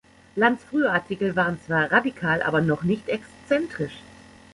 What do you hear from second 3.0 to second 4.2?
exzentrisch.